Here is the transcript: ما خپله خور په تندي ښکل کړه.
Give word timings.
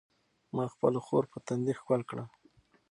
ما 0.55 0.65
خپله 0.73 0.99
خور 1.05 1.23
په 1.31 1.37
تندي 1.47 1.73
ښکل 1.79 2.01
کړه. 2.09 2.23